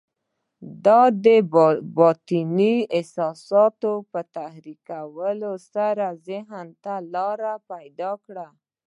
دا 0.85 1.01
د 1.25 1.27
باطني 1.97 2.75
احساساتو 2.97 3.91
په 4.11 4.19
تحريکولو 4.37 5.51
سره 5.73 6.05
ذهن 6.27 6.67
ته 6.83 6.93
لاره 7.13 7.53
پيدا 7.71 8.11
کوي. 8.25 8.47